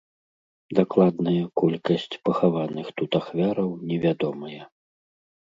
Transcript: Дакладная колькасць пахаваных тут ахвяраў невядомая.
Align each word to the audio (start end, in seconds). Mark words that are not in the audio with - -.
Дакладная 0.77 1.43
колькасць 1.63 2.17
пахаваных 2.31 2.87
тут 3.01 3.11
ахвяраў 3.21 3.69
невядомая. 3.93 4.61